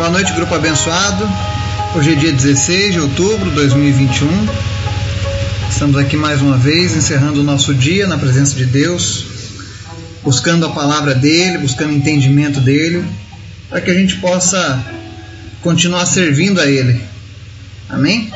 [0.00, 1.28] Boa noite, grupo abençoado.
[1.94, 4.48] Hoje é dia 16 de outubro de 2021.
[5.70, 9.26] Estamos aqui mais uma vez encerrando o nosso dia na presença de Deus,
[10.22, 13.04] buscando a palavra dele, buscando entendimento dele,
[13.68, 14.82] para que a gente possa
[15.60, 16.98] continuar servindo a ele.
[17.86, 18.32] Amém?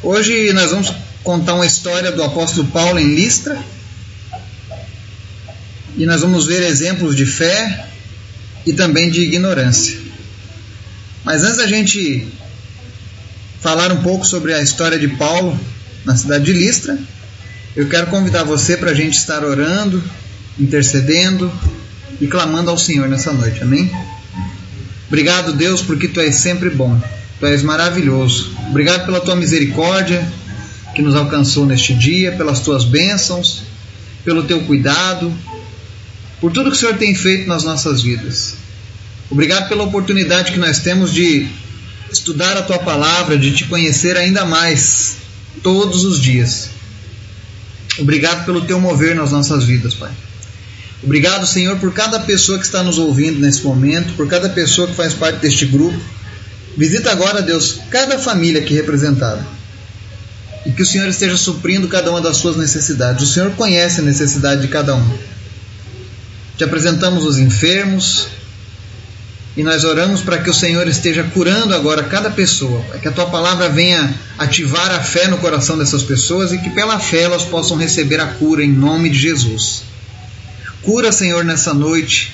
[0.00, 0.92] Hoje nós vamos
[1.24, 3.58] contar uma história do apóstolo Paulo em Listra.
[5.96, 7.84] E nós vamos ver exemplos de fé
[8.64, 10.01] e também de ignorância.
[11.24, 12.26] Mas antes da gente
[13.60, 15.58] falar um pouco sobre a história de Paulo
[16.04, 16.98] na cidade de Listra,
[17.76, 20.02] eu quero convidar você para a gente estar orando,
[20.58, 21.50] intercedendo
[22.20, 23.90] e clamando ao Senhor nessa noite, amém?
[25.06, 27.00] Obrigado, Deus, porque tu és sempre bom,
[27.38, 28.52] tu és maravilhoso.
[28.68, 30.26] Obrigado pela tua misericórdia
[30.94, 33.62] que nos alcançou neste dia, pelas tuas bênçãos,
[34.24, 35.32] pelo teu cuidado,
[36.40, 38.56] por tudo que o Senhor tem feito nas nossas vidas.
[39.32, 41.48] Obrigado pela oportunidade que nós temos de
[42.12, 45.16] estudar a tua palavra, de te conhecer ainda mais
[45.62, 46.68] todos os dias.
[47.98, 50.10] Obrigado pelo teu mover nas nossas vidas, Pai.
[51.02, 54.94] Obrigado, Senhor, por cada pessoa que está nos ouvindo nesse momento, por cada pessoa que
[54.94, 55.98] faz parte deste grupo.
[56.76, 59.42] Visita agora, Deus, cada família aqui representada.
[60.66, 63.26] E que o Senhor esteja suprindo cada uma das suas necessidades.
[63.26, 65.18] O Senhor conhece a necessidade de cada um.
[66.58, 68.28] Te apresentamos os enfermos,
[69.56, 73.12] e nós oramos para que o Senhor esteja curando agora cada pessoa, para que a
[73.12, 77.44] tua palavra venha ativar a fé no coração dessas pessoas e que pela fé elas
[77.44, 79.82] possam receber a cura em nome de Jesus.
[80.82, 82.32] Cura, Senhor, nessa noite.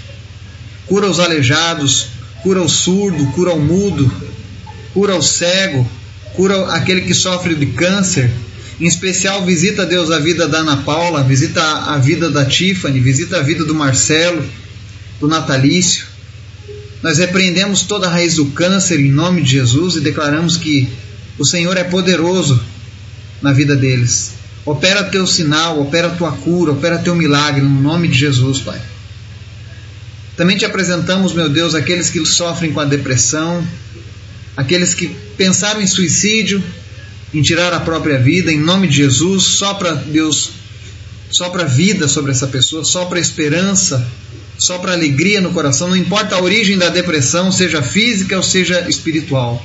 [0.86, 2.06] Cura os aleijados,
[2.42, 4.10] cura o surdo, cura o mudo,
[4.94, 5.86] cura o cego,
[6.34, 8.30] cura aquele que sofre de câncer.
[8.80, 13.38] Em especial, visita, Deus, a vida da Ana Paula, visita a vida da Tiffany, visita
[13.38, 14.42] a vida do Marcelo,
[15.20, 16.06] do Natalício.
[17.02, 20.88] Nós repreendemos toda a raiz do câncer em nome de Jesus e declaramos que
[21.38, 22.60] o Senhor é poderoso
[23.40, 24.32] na vida deles.
[24.64, 28.80] Opera teu sinal, opera tua cura, opera teu milagre no nome de Jesus, Pai.
[30.36, 33.64] Também te apresentamos, meu Deus, aqueles que sofrem com a depressão,
[34.56, 36.62] aqueles que pensaram em suicídio,
[37.32, 40.50] em tirar a própria vida, em nome de Jesus, só para Deus,
[41.30, 44.06] só para vida sobre essa pessoa, só para esperança
[44.58, 48.88] só para alegria no coração, não importa a origem da depressão, seja física ou seja
[48.88, 49.64] espiritual.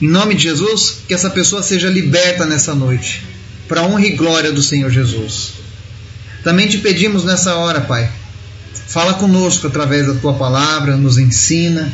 [0.00, 3.22] Em nome de Jesus, que essa pessoa seja liberta nessa noite,
[3.68, 5.52] para honra e glória do Senhor Jesus.
[6.42, 8.10] Também te pedimos nessa hora, Pai,
[8.88, 11.92] fala conosco através da tua palavra, nos ensina.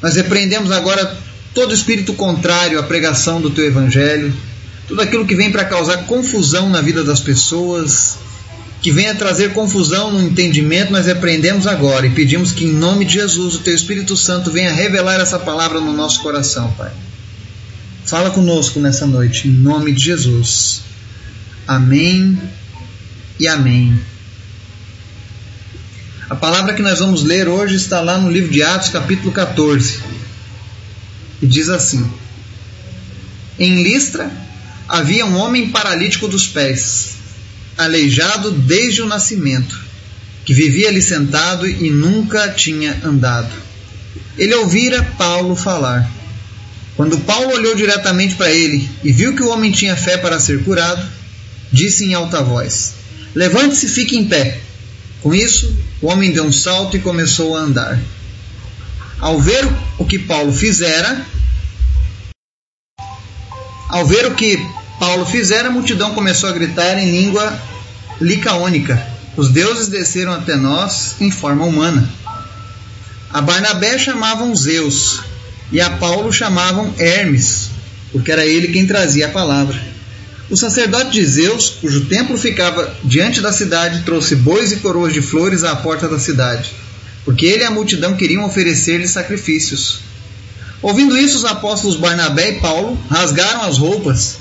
[0.00, 1.18] Nós repreendemos agora
[1.52, 4.32] todo espírito contrário à pregação do teu evangelho,
[4.86, 8.16] tudo aquilo que vem para causar confusão na vida das pessoas,
[8.82, 13.14] que venha trazer confusão no entendimento, nós repreendemos agora e pedimos que, em nome de
[13.14, 16.90] Jesus, o Teu Espírito Santo venha revelar essa palavra no nosso coração, Pai.
[18.04, 20.80] Fala conosco nessa noite, em nome de Jesus.
[21.68, 22.40] Amém
[23.38, 24.00] e amém.
[26.30, 30.00] A palavra que nós vamos ler hoje está lá no livro de Atos, capítulo 14.
[31.42, 32.10] E diz assim:
[33.58, 34.30] Em Listra
[34.88, 37.19] havia um homem paralítico dos pés
[37.76, 39.78] aleijado desde o nascimento,
[40.44, 43.52] que vivia ali sentado e nunca tinha andado.
[44.36, 46.10] Ele ouvira Paulo falar.
[46.96, 50.64] Quando Paulo olhou diretamente para ele e viu que o homem tinha fé para ser
[50.64, 51.06] curado,
[51.72, 52.94] disse em alta voz:
[53.34, 54.60] Levante-se e fique em pé.
[55.22, 58.00] Com isso, o homem deu um salto e começou a andar.
[59.18, 61.26] Ao ver o que Paulo fizera,
[63.88, 64.58] ao ver o que
[65.00, 67.58] Paulo fizera, a multidão começou a gritar em língua
[68.20, 69.02] licaônica.
[69.34, 72.06] Os deuses desceram até nós em forma humana.
[73.32, 75.20] A Barnabé chamavam Zeus
[75.72, 77.70] e a Paulo chamavam Hermes,
[78.12, 79.80] porque era ele quem trazia a palavra.
[80.50, 85.22] O sacerdote de Zeus, cujo templo ficava diante da cidade, trouxe bois e coroas de
[85.22, 86.72] flores à porta da cidade,
[87.24, 90.00] porque ele e a multidão queriam oferecer-lhe sacrifícios.
[90.82, 94.39] Ouvindo isso, os apóstolos Barnabé e Paulo rasgaram as roupas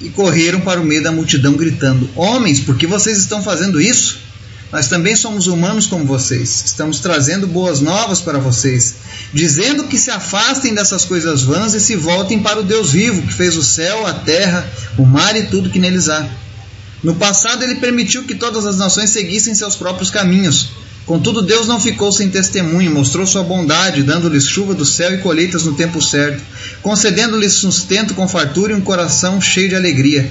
[0.00, 4.28] e correram para o meio da multidão, gritando: Homens, por que vocês estão fazendo isso?
[4.70, 6.62] Nós também somos humanos como vocês.
[6.66, 8.96] Estamos trazendo boas novas para vocês,
[9.32, 13.32] dizendo que se afastem dessas coisas vãs e se voltem para o Deus vivo, que
[13.32, 16.28] fez o céu, a terra, o mar e tudo que neles há.
[17.02, 20.70] No passado, ele permitiu que todas as nações seguissem seus próprios caminhos.
[21.08, 25.64] Contudo, Deus não ficou sem testemunho, mostrou sua bondade, dando-lhes chuva do céu e colheitas
[25.64, 26.42] no tempo certo,
[26.82, 30.30] concedendo-lhes sustento com fartura e um coração cheio de alegria.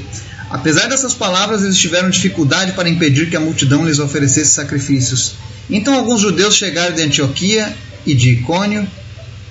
[0.51, 5.33] Apesar dessas palavras, eles tiveram dificuldade para impedir que a multidão lhes oferecesse sacrifícios.
[5.67, 7.75] Então alguns judeus chegaram de Antioquia
[8.05, 8.87] e de Icônio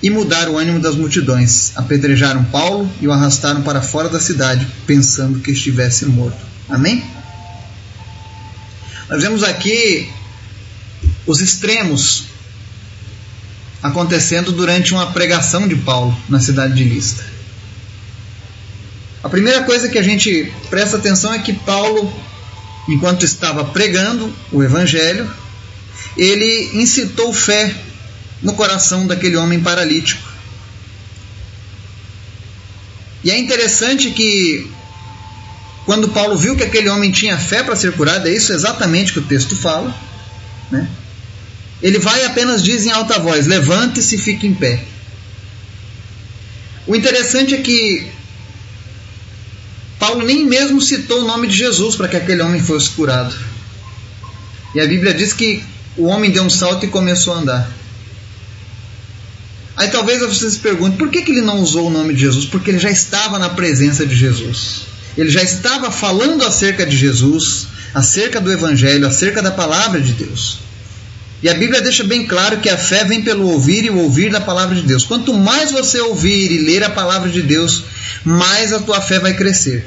[0.01, 1.73] e mudaram o ânimo das multidões.
[1.75, 6.39] Apedrejaram Paulo e o arrastaram para fora da cidade, pensando que estivesse morto.
[6.69, 7.03] Amém?
[9.09, 10.09] Nós vemos aqui
[11.27, 12.23] os extremos
[13.83, 17.23] acontecendo durante uma pregação de Paulo na cidade de Lista.
[19.23, 22.11] A primeira coisa que a gente presta atenção é que Paulo,
[22.87, 25.29] enquanto estava pregando o evangelho,
[26.15, 27.75] ele incitou fé
[28.41, 30.25] no coração daquele homem paralítico.
[33.23, 34.71] E é interessante que
[35.85, 39.19] quando Paulo viu que aquele homem tinha fé para ser curado, é isso exatamente que
[39.19, 39.93] o texto fala,
[40.71, 40.87] né?
[41.81, 44.83] Ele vai e apenas diz em alta voz: levante-se e fique em pé.
[46.85, 48.07] O interessante é que
[49.99, 53.35] Paulo nem mesmo citou o nome de Jesus para que aquele homem fosse curado.
[54.73, 55.63] E a Bíblia diz que
[55.97, 57.71] o homem deu um salto e começou a andar.
[59.75, 62.45] Aí talvez você se pergunte por que, que ele não usou o nome de Jesus?
[62.45, 64.81] Porque ele já estava na presença de Jesus.
[65.17, 70.59] Ele já estava falando acerca de Jesus, acerca do Evangelho, acerca da palavra de Deus.
[71.41, 74.31] E a Bíblia deixa bem claro que a fé vem pelo ouvir e o ouvir
[74.31, 75.05] da palavra de Deus.
[75.05, 77.83] Quanto mais você ouvir e ler a palavra de Deus,
[78.23, 79.85] mais a tua fé vai crescer.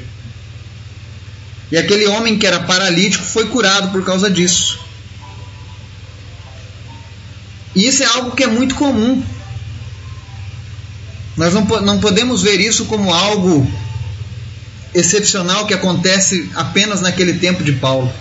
[1.71, 4.79] E aquele homem que era paralítico foi curado por causa disso.
[7.75, 9.23] E isso é algo que é muito comum.
[11.35, 13.69] Nós não, não podemos ver isso como algo
[14.93, 18.11] excepcional que acontece apenas naquele tempo de Paulo.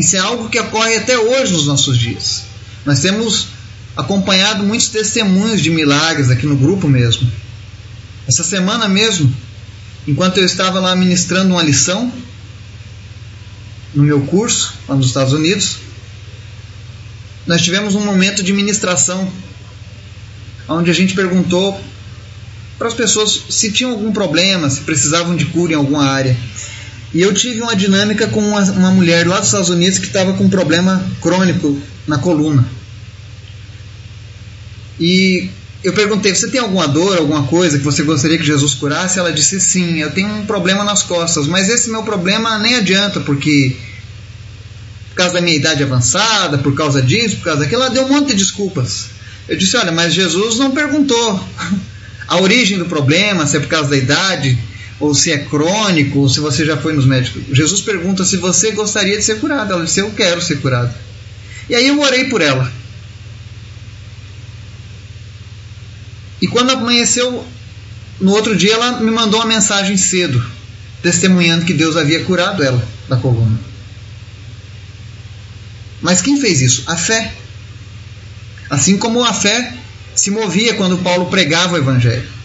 [0.00, 2.44] Isso é algo que ocorre até hoje nos nossos dias.
[2.86, 3.48] Nós temos
[3.94, 7.30] acompanhado muitos testemunhos de milagres aqui no grupo mesmo.
[8.26, 9.30] Essa semana mesmo,
[10.08, 12.10] enquanto eu estava lá ministrando uma lição
[13.94, 15.76] no meu curso lá nos Estados Unidos,
[17.46, 19.30] nós tivemos um momento de ministração
[20.66, 21.78] onde a gente perguntou
[22.78, 26.34] para as pessoas se tinham algum problema, se precisavam de cura em alguma área.
[27.12, 30.32] E eu tive uma dinâmica com uma, uma mulher lá dos Estados Unidos que estava
[30.34, 32.64] com um problema crônico na coluna.
[34.98, 35.50] E
[35.82, 39.18] eu perguntei: você tem alguma dor, alguma coisa que você gostaria que Jesus curasse?
[39.18, 43.18] Ela disse: sim, eu tenho um problema nas costas, mas esse meu problema nem adianta,
[43.20, 43.76] porque
[45.08, 48.08] por causa da minha idade avançada, por causa disso, por causa daquilo, ela deu um
[48.08, 49.06] monte de desculpas.
[49.48, 51.44] Eu disse: olha, mas Jesus não perguntou
[52.28, 54.56] a origem do problema, se é por causa da idade,
[55.00, 57.42] ou se é crônico, ou se você já foi nos médicos.
[57.50, 59.72] Jesus pergunta se você gostaria de ser curado.
[59.72, 60.94] Ela disse: Eu quero ser curado.
[61.68, 62.70] E aí eu orei por ela.
[66.40, 67.46] E quando amanheceu,
[68.20, 70.44] no outro dia, ela me mandou uma mensagem cedo,
[71.02, 73.58] testemunhando que Deus havia curado ela da coluna.
[76.00, 76.84] Mas quem fez isso?
[76.86, 77.32] A fé.
[78.68, 79.74] Assim como a fé
[80.14, 82.39] se movia quando Paulo pregava o Evangelho.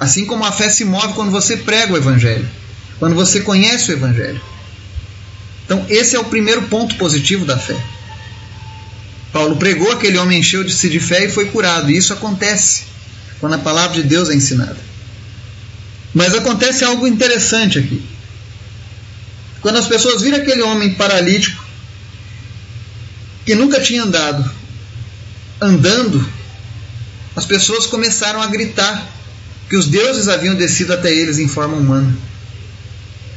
[0.00, 2.48] Assim como a fé se move quando você prega o Evangelho,
[2.98, 4.40] quando você conhece o Evangelho.
[5.66, 7.76] Então, esse é o primeiro ponto positivo da fé.
[9.30, 11.90] Paulo pregou, aquele homem encheu-se de fé e foi curado.
[11.90, 12.84] E isso acontece
[13.38, 14.78] quando a palavra de Deus é ensinada.
[16.14, 18.02] Mas acontece algo interessante aqui.
[19.60, 21.62] Quando as pessoas viram aquele homem paralítico,
[23.44, 24.50] que nunca tinha andado,
[25.60, 26.26] andando,
[27.36, 29.19] as pessoas começaram a gritar
[29.70, 32.12] que os deuses haviam descido até eles em forma humana.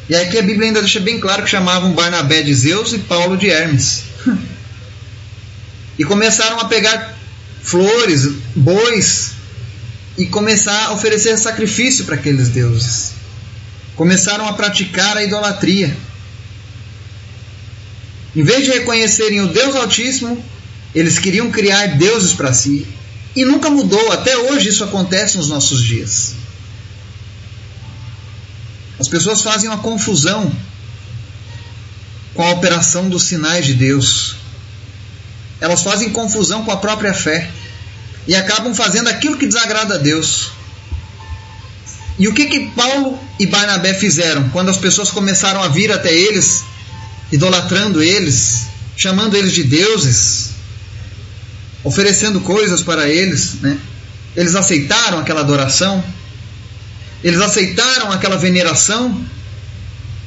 [0.09, 3.37] E aqui a Bíblia ainda deixa bem claro que chamavam Barnabé de Zeus e Paulo
[3.37, 4.01] de Hermes.
[5.97, 7.15] e começaram a pegar
[7.61, 9.33] flores, bois
[10.17, 13.11] e começar a oferecer sacrifício para aqueles deuses.
[13.95, 15.95] Começaram a praticar a idolatria.
[18.35, 20.43] Em vez de reconhecerem o Deus Altíssimo,
[20.95, 22.87] eles queriam criar deuses para si
[23.35, 26.35] e nunca mudou, até hoje isso acontece nos nossos dias.
[28.99, 30.51] As pessoas fazem uma confusão
[32.33, 34.35] com a operação dos sinais de Deus.
[35.59, 37.49] Elas fazem confusão com a própria fé
[38.27, 40.51] e acabam fazendo aquilo que desagrada a Deus.
[42.19, 46.13] E o que que Paulo e Barnabé fizeram quando as pessoas começaram a vir até
[46.13, 46.63] eles,
[47.31, 50.52] idolatrando eles, chamando eles de deuses?
[51.83, 53.77] Oferecendo coisas para eles, né?
[54.35, 56.03] Eles aceitaram aquela adoração?
[57.23, 59.23] Eles aceitaram aquela veneração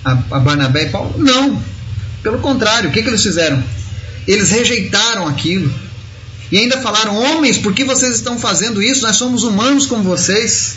[0.04, 1.14] a, a Barnabé e Paulo?
[1.18, 1.60] Não.
[2.22, 3.62] Pelo contrário, o que, que eles fizeram?
[4.26, 5.72] Eles rejeitaram aquilo.
[6.50, 9.02] E ainda falaram: Homens, por que vocês estão fazendo isso?
[9.02, 10.76] Nós somos humanos como vocês.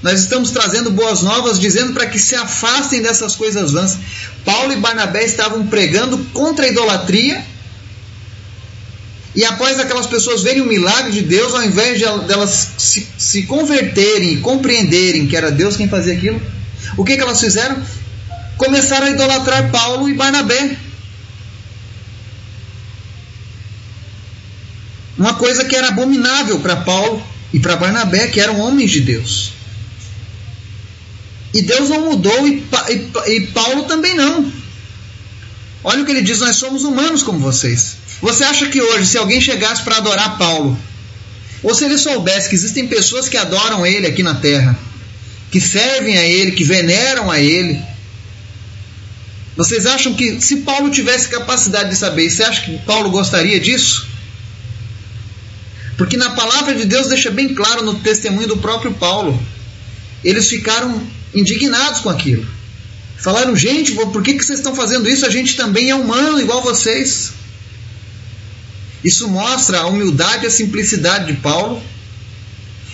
[0.00, 3.98] Nós estamos trazendo boas novas, dizendo para que se afastem dessas coisas vãs.
[4.44, 7.44] Paulo e Barnabé estavam pregando contra a idolatria
[9.38, 13.44] E após aquelas pessoas verem o milagre de Deus, ao invés de elas se, se
[13.44, 16.42] converterem e compreenderem que era Deus quem fazia aquilo,
[16.96, 17.80] o que, que elas fizeram?
[18.56, 20.76] Começaram a idolatrar Paulo e Barnabé.
[25.16, 29.52] Uma coisa que era abominável para Paulo e para Barnabé, que eram homens de Deus.
[31.54, 34.52] E Deus não mudou e, e, e Paulo também não.
[35.84, 37.97] Olha o que ele diz: nós somos humanos como vocês.
[38.20, 40.78] Você acha que hoje, se alguém chegasse para adorar Paulo,
[41.62, 44.78] ou se ele soubesse que existem pessoas que adoram ele aqui na terra,
[45.50, 47.80] que servem a ele, que veneram a ele,
[49.56, 54.06] vocês acham que se Paulo tivesse capacidade de saber, você acha que Paulo gostaria disso?
[55.96, 59.42] Porque na palavra de Deus deixa bem claro no testemunho do próprio Paulo.
[60.22, 61.02] Eles ficaram
[61.34, 62.46] indignados com aquilo.
[63.16, 65.26] Falaram, gente, por que, que vocês estão fazendo isso?
[65.26, 67.32] A gente também é humano, igual vocês.
[69.04, 71.80] Isso mostra a humildade e a simplicidade de Paulo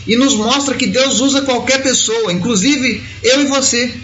[0.06, 3.94] e nos mostra que Deus usa qualquer pessoa, inclusive eu e você.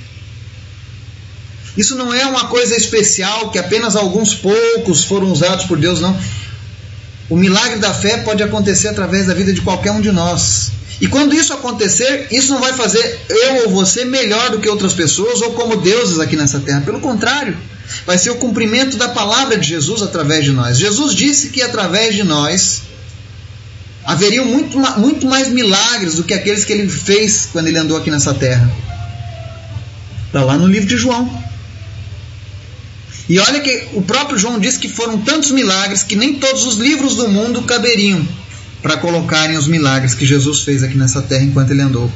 [1.76, 6.18] Isso não é uma coisa especial que apenas alguns poucos foram usados por Deus, não.
[7.28, 10.72] O milagre da fé pode acontecer através da vida de qualquer um de nós.
[11.00, 14.92] E quando isso acontecer, isso não vai fazer eu ou você melhor do que outras
[14.92, 16.82] pessoas ou como deuses aqui nessa terra.
[16.82, 17.56] Pelo contrário,
[18.06, 20.78] vai ser o cumprimento da palavra de Jesus através de nós.
[20.78, 22.82] Jesus disse que através de nós
[24.04, 28.10] haveriam muito, muito mais milagres do que aqueles que ele fez quando ele andou aqui
[28.10, 28.70] nessa terra.
[30.26, 31.42] Está lá no livro de João.
[33.28, 36.76] E olha que o próprio João disse que foram tantos milagres que nem todos os
[36.76, 38.26] livros do mundo caberiam
[38.82, 42.10] para colocarem os milagres que Jesus fez aqui nessa terra enquanto ele andou.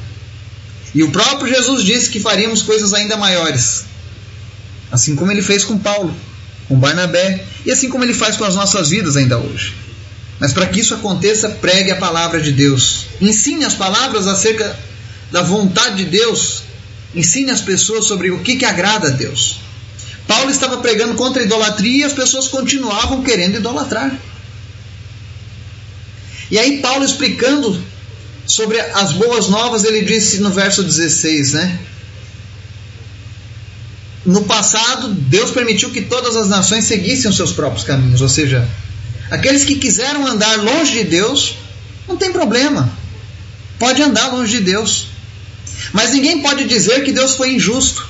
[0.95, 3.85] E o próprio Jesus disse que faríamos coisas ainda maiores,
[4.95, 6.15] assim como ele fez com Paulo,
[6.69, 9.75] com Barnabé, e assim como ele faz com as nossas vidas ainda hoje.
[10.39, 13.07] Mas para que isso aconteça, pregue a palavra de Deus.
[13.21, 14.79] Ensine as palavras acerca
[15.33, 16.63] da vontade de Deus.
[17.13, 19.59] Ensine as pessoas sobre o que, que agrada a Deus.
[20.29, 24.17] Paulo estava pregando contra a idolatria e as pessoas continuavam querendo idolatrar.
[26.53, 27.83] E aí Paulo explicando
[28.47, 31.81] sobre as boas novas, ele disse no verso 16, né?
[34.25, 38.67] No passado, Deus permitiu que todas as nações seguissem os seus próprios caminhos, ou seja,
[39.31, 41.57] aqueles que quiseram andar longe de Deus,
[42.09, 42.91] não tem problema.
[43.79, 45.09] Pode andar longe de Deus.
[45.93, 48.09] Mas ninguém pode dizer que Deus foi injusto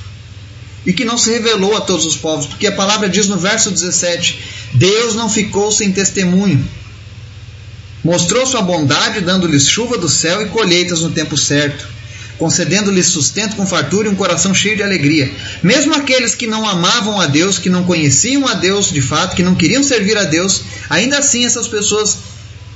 [0.85, 3.71] e que não se revelou a todos os povos, porque a palavra diz no verso
[3.71, 4.39] 17:
[4.73, 6.65] Deus não ficou sem testemunho
[8.05, 11.87] Mostrou sua bondade, dando-lhes chuva do céu e colheitas no tempo certo,
[12.37, 15.31] concedendo-lhes sustento com fartura e um coração cheio de alegria.
[15.63, 19.43] Mesmo aqueles que não amavam a Deus, que não conheciam a Deus de fato, que
[19.43, 22.17] não queriam servir a Deus, ainda assim essas pessoas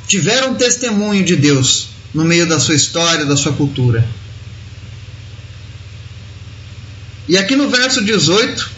[0.08, 4.08] tiveram testemunho de Deus no meio da sua história, da sua cultura.
[7.28, 8.72] E aqui no verso 18,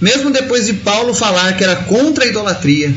[0.00, 2.94] mesmo depois de Paulo falar que era contra a idolatria,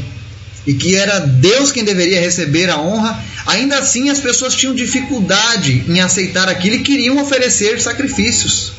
[0.66, 5.84] e que era Deus quem deveria receber a honra, ainda assim as pessoas tinham dificuldade
[5.88, 8.74] em aceitar aquilo e queriam oferecer sacrifícios.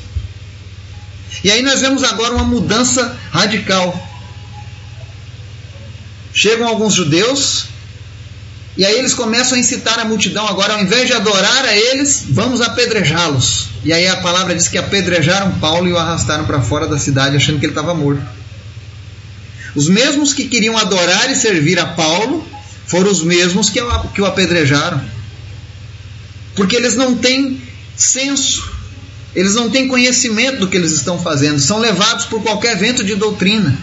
[1.43, 4.09] E aí nós vemos agora uma mudança radical.
[6.33, 7.67] Chegam alguns judeus
[8.77, 12.25] e aí eles começam a incitar a multidão agora, ao invés de adorar a eles,
[12.29, 13.69] vamos apedrejá-los.
[13.85, 17.37] E aí a palavra diz que apedrejaram Paulo e o arrastaram para fora da cidade
[17.37, 18.23] achando que ele estava morto.
[19.75, 22.47] Os mesmos que queriam adorar e servir a Paulo
[22.87, 25.01] foram os mesmos que o apedrejaram.
[26.57, 27.63] Porque eles não têm
[27.97, 28.69] senso,
[29.35, 33.15] eles não têm conhecimento do que eles estão fazendo, são levados por qualquer vento de
[33.15, 33.79] doutrina.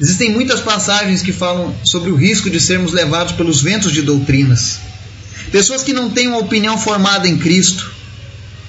[0.00, 4.78] Existem muitas passagens que falam sobre o risco de sermos levados pelos ventos de doutrinas.
[5.52, 7.92] Pessoas que não têm uma opinião formada em Cristo.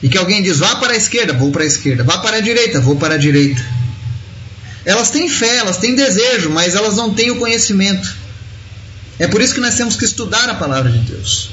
[0.03, 2.39] E que alguém diz, vá para a esquerda, vou para a esquerda, vá para a
[2.41, 3.63] direita, vou para a direita.
[4.85, 8.15] Elas têm fé, elas têm desejo, mas elas não têm o conhecimento.
[9.19, 11.51] É por isso que nós temos que estudar a palavra de Deus.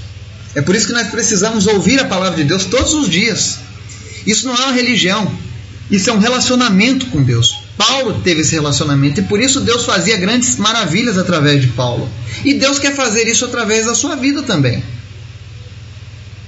[0.54, 3.58] É por isso que nós precisamos ouvir a palavra de Deus todos os dias.
[4.26, 5.30] Isso não é uma religião,
[5.90, 7.62] isso é um relacionamento com Deus.
[7.76, 12.11] Paulo teve esse relacionamento e por isso Deus fazia grandes maravilhas através de Paulo.
[12.44, 14.82] E Deus quer fazer isso através da sua vida também.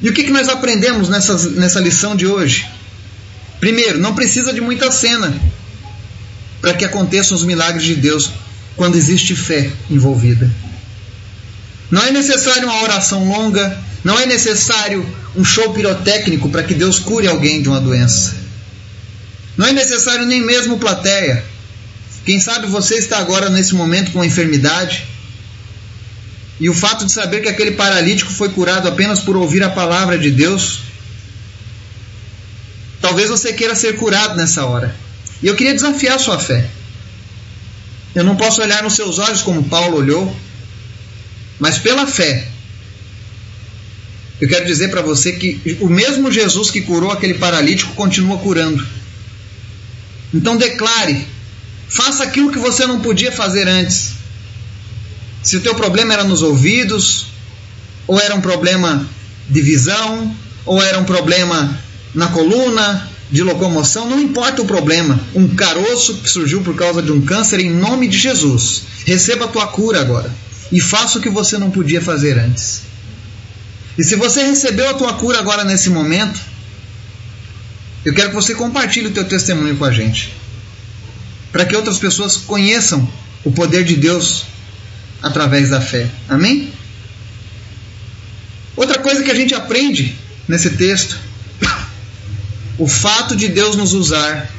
[0.03, 2.67] E o que, que nós aprendemos nessa, nessa lição de hoje?
[3.61, 5.39] Primeiro, não precisa de muita cena
[6.61, 8.31] para que aconteçam os milagres de Deus
[8.77, 10.51] quando existe fé envolvida.
[11.91, 16.99] Não é necessário uma oração longa, não é necessário um show pirotécnico para que Deus
[16.99, 18.37] cure alguém de uma doença.
[19.57, 21.45] Não é necessário nem mesmo plateia.
[22.25, 25.05] Quem sabe você está agora nesse momento com uma enfermidade
[26.61, 30.19] E o fato de saber que aquele paralítico foi curado apenas por ouvir a palavra
[30.19, 30.81] de Deus,
[33.01, 34.95] talvez você queira ser curado nessa hora.
[35.43, 36.69] E eu queria desafiar sua fé.
[38.15, 40.35] Eu não posso olhar nos seus olhos como Paulo olhou,
[41.59, 42.49] mas pela fé.
[44.41, 48.85] Eu quero dizer para você que o mesmo Jesus que curou aquele paralítico continua curando.
[50.33, 51.27] Então declare,
[51.89, 54.15] faça aquilo que você não podia fazer antes.
[55.43, 57.27] Se o teu problema era nos ouvidos,
[58.07, 59.07] ou era um problema
[59.49, 61.79] de visão, ou era um problema
[62.15, 65.21] na coluna, de locomoção, não importa o problema.
[65.35, 68.83] Um caroço que surgiu por causa de um câncer, em nome de Jesus.
[69.07, 70.35] Receba a tua cura agora.
[70.73, 72.83] E faça o que você não podia fazer antes.
[73.97, 76.41] E se você recebeu a tua cura agora nesse momento,
[78.05, 80.35] eu quero que você compartilhe o teu testemunho com a gente.
[81.53, 83.09] Para que outras pessoas conheçam
[83.45, 84.45] o poder de Deus
[85.23, 86.09] através da fé.
[86.29, 86.73] Amém?
[88.77, 90.17] Outra coisa que a gente aprende
[90.49, 91.19] nesse texto
[92.81, 94.51] o fato de Deus nos usar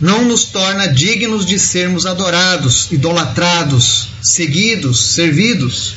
[0.00, 5.94] não nos torna dignos de sermos adorados, idolatrados, seguidos, servidos.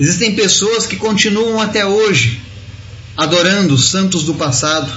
[0.00, 2.40] Existem pessoas que continuam até hoje
[3.14, 4.90] adorando os santos do passado,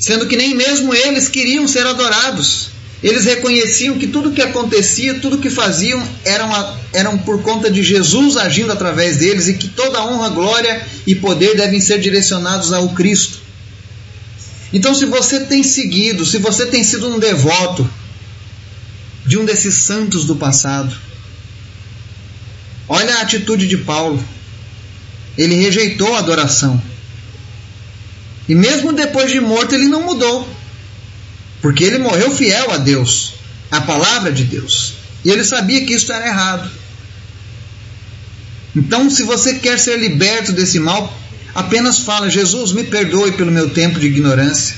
[0.00, 2.70] sendo que nem mesmo eles queriam ser adorados.
[3.04, 8.38] Eles reconheciam que tudo que acontecia, tudo que faziam eram, eram por conta de Jesus
[8.38, 13.40] agindo através deles e que toda honra, glória e poder devem ser direcionados ao Cristo.
[14.72, 17.88] Então, se você tem seguido, se você tem sido um devoto
[19.26, 20.96] de um desses santos do passado,
[22.88, 24.24] olha a atitude de Paulo.
[25.36, 26.82] Ele rejeitou a adoração.
[28.48, 30.53] E mesmo depois de morto, ele não mudou.
[31.64, 33.36] Porque ele morreu fiel a Deus,
[33.70, 34.96] à palavra de Deus.
[35.24, 36.70] E ele sabia que isso era errado.
[38.76, 41.10] Então, se você quer ser liberto desse mal,
[41.54, 44.76] apenas fala: Jesus, me perdoe pelo meu tempo de ignorância.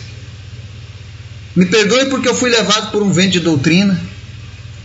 [1.57, 4.01] Me perdoe porque eu fui levado por um vento de doutrina.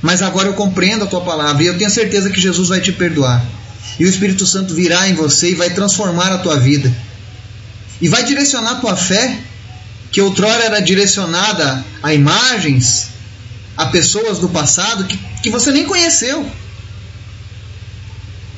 [0.01, 2.91] Mas agora eu compreendo a tua palavra e eu tenho certeza que Jesus vai te
[2.91, 3.45] perdoar.
[3.99, 6.91] E o Espírito Santo virá em você e vai transformar a tua vida.
[8.01, 9.50] E vai direcionar a tua fé
[10.11, 13.09] que outrora era direcionada a imagens,
[13.77, 16.49] a pessoas do passado que, que você nem conheceu.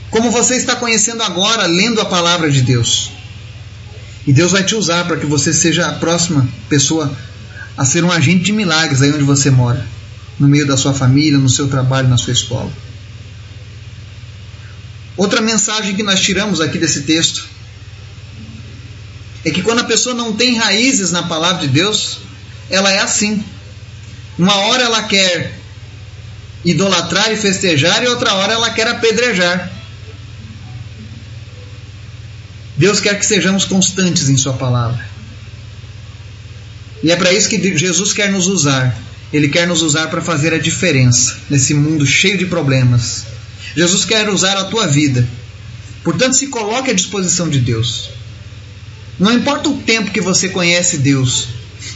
[0.09, 3.11] Como você está conhecendo agora, lendo a palavra de Deus.
[4.25, 7.15] E Deus vai te usar para que você seja a próxima pessoa
[7.77, 9.85] a ser um agente de milagres aí onde você mora,
[10.39, 12.71] no meio da sua família, no seu trabalho, na sua escola.
[15.17, 17.47] Outra mensagem que nós tiramos aqui desse texto
[19.45, 22.19] é que quando a pessoa não tem raízes na palavra de Deus,
[22.69, 23.43] ela é assim.
[24.37, 25.53] Uma hora ela quer
[26.63, 29.71] idolatrar e festejar, e outra hora ela quer apedrejar.
[32.77, 35.13] Deus quer que sejamos constantes em Sua palavra.
[37.03, 38.97] E é para isso que Jesus quer nos usar.
[39.31, 43.25] Ele quer nos usar para fazer a diferença nesse mundo cheio de problemas.
[43.75, 45.27] Jesus quer usar a tua vida.
[46.03, 48.09] Portanto, se coloque à disposição de Deus.
[49.23, 51.47] Não importa o tempo que você conhece Deus,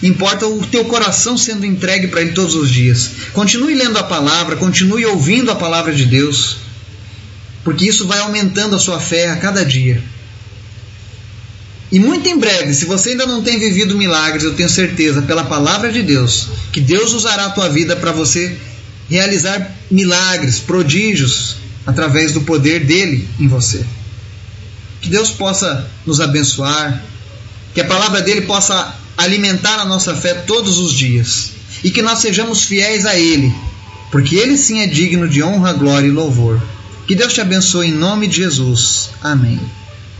[0.02, 3.10] importa o teu coração sendo entregue para Ele todos os dias.
[3.34, 6.56] Continue lendo a palavra, continue ouvindo a palavra de Deus,
[7.66, 10.02] porque isso vai aumentando a sua fé a cada dia.
[11.92, 15.44] E muito em breve, se você ainda não tem vivido milagres, eu tenho certeza, pela
[15.44, 18.58] palavra de Deus, que Deus usará a tua vida para você
[19.10, 23.86] realizar milagres, prodígios, através do poder dele em você.
[25.02, 27.04] Que Deus possa nos abençoar,
[27.78, 31.52] que a palavra dele possa alimentar a nossa fé todos os dias
[31.84, 33.54] e que nós sejamos fiéis a ele,
[34.12, 36.60] porque ele sim é digno de honra, glória e louvor.
[37.06, 39.12] Que Deus te abençoe em nome de Jesus.
[39.22, 39.60] Amém.